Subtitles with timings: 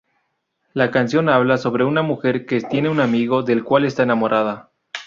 [0.73, 4.71] La canción habla sobre una mujer que tiene un amigo del cual está enamorada.